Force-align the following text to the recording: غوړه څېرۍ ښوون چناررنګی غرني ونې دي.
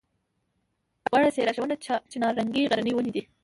غوړه 1.09 1.29
څېرۍ 1.35 1.51
ښوون 1.55 1.71
چناررنګی 2.11 2.69
غرني 2.71 2.91
ونې 2.93 3.11
دي. 3.15 3.21